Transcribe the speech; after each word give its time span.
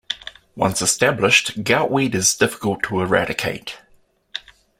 Once 0.55 0.81
established, 0.81 1.63
goutweed 1.63 2.15
is 2.15 2.33
difficult 2.33 2.81
to 2.81 3.01
eradicate. 3.01 3.77